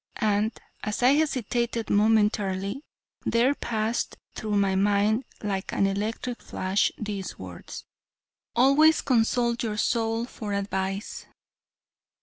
[0.15, 0.51] And,
[0.83, 2.81] as I hesitated momentarily,
[3.23, 7.85] there passed through my mind like an electric flash, these words:
[8.55, 11.27] "Always consult your soul for advice.